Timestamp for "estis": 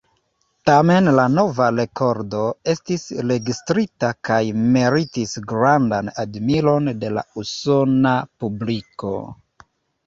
2.73-3.05